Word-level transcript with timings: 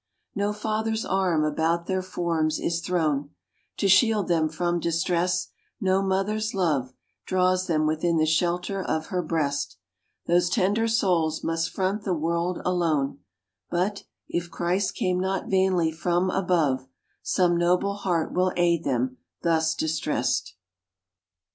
No 0.33 0.51
father's 0.51 1.05
arm 1.05 1.43
about 1.45 1.85
their 1.85 2.01
forms 2.01 2.59
is 2.59 2.81
thrown 2.81 3.29
To 3.77 3.87
shield 3.87 4.27
them 4.27 4.49
from 4.49 4.79
distress, 4.79 5.49
no 5.79 6.01
mother's 6.01 6.55
love 6.55 6.95
Draws 7.27 7.67
them 7.67 7.85
within 7.85 8.17
the 8.17 8.25
shelter 8.25 8.81
of 8.81 9.05
her 9.09 9.21
breast. 9.21 9.77
Those 10.25 10.49
tender 10.49 10.87
souls 10.87 11.43
must 11.43 11.69
front 11.69 12.01
the 12.03 12.15
world 12.15 12.61
alone; 12.65 13.19
But, 13.69 14.05
if 14.27 14.49
Christ 14.49 14.95
came 14.95 15.19
not 15.19 15.49
vainly 15.51 15.91
from 15.91 16.31
above, 16.31 16.87
Some 17.21 17.55
noble 17.55 17.93
heart 17.93 18.33
will 18.33 18.53
aid 18.57 18.83
them, 18.83 19.17
thus 19.43 19.75
distressed. 19.75 20.55